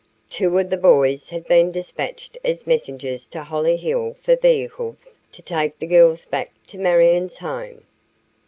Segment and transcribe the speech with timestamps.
[0.31, 5.77] Two of the boys had been dispatched as messengers to Hollyhill for vehicles to take
[5.77, 7.83] the girls back to Marion's home.